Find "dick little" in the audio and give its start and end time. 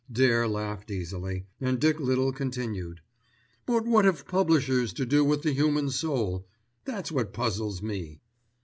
1.79-2.31